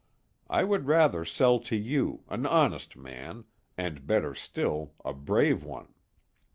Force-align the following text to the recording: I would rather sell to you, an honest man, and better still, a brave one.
I 0.49 0.63
would 0.63 0.87
rather 0.87 1.23
sell 1.23 1.59
to 1.59 1.75
you, 1.75 2.23
an 2.27 2.47
honest 2.47 2.97
man, 2.97 3.45
and 3.77 4.07
better 4.07 4.33
still, 4.33 4.95
a 5.05 5.13
brave 5.13 5.63
one. 5.63 5.93